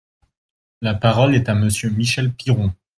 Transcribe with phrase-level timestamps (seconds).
[0.81, 2.73] La parole est à Monsieur Michel Piron.